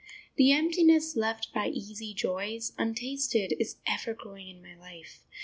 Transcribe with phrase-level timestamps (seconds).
[0.35, 5.27] The emptiness left by easy joys, untasted, is ever growing in my life.